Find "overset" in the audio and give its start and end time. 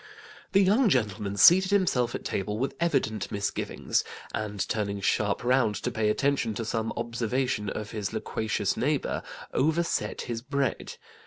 9.53-10.21